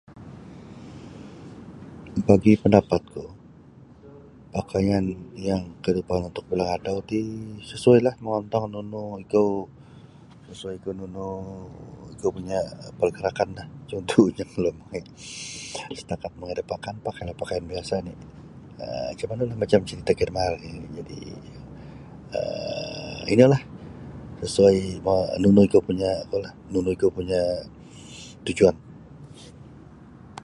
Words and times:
Bagi 2.27 2.53
pandapat 2.61 3.01
ku 3.13 3.23
pakaian 4.57 5.05
yang 5.49 5.63
untuk 6.29 6.43
bilang 6.49 6.69
adau 6.75 6.97
ti 7.09 7.21
sesuailah 7.69 8.13
mongontong 8.23 8.65
nunu 8.73 9.03
ikau 9.23 9.49
sesuai 10.49 10.75
kau 10.83 10.91
nunu 10.99 11.29
ikau 12.13 12.31
punya 12.37 12.59
pergerakanlah 12.99 13.67
contohnya 13.89 14.45
kalau 14.53 14.73
setakat 15.99 16.31
mongoi 16.35 16.57
da 16.57 16.63
pakan 16.73 16.95
pakailah 17.05 17.35
pakaian 17.41 17.65
biasa 17.71 17.93
oni 18.01 18.13
um 18.81 19.05
macam 19.09 19.27
manu 19.29 19.43
lah 19.49 19.57
macam 19.63 19.79
cerita 19.89 20.11
kinamaa 20.19 20.53
nini 20.61 20.87
jadi 20.97 21.19
um 22.37 23.21
ino 23.33 23.45
lah 23.53 23.61
sesuai 24.41 24.75
kuo 25.05 25.15
nunu 25.43 25.61
ikau 25.69 25.81
anu 25.93 26.37
lah 26.45 26.53
nunu 26.73 26.89
ikau 26.97 27.09
punya 27.17 27.41
tujuan. 28.49 28.75